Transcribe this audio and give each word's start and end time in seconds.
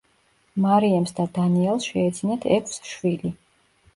მარიამს 0.63 1.13
და 1.19 1.25
დანიელს 1.35 1.85
შეეძინათ 1.91 2.47
ექვს 2.57 2.79
შვილი. 2.95 3.35